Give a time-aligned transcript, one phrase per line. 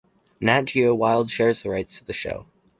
[0.39, 2.47] Nat Geo Wild shares the rights to the show.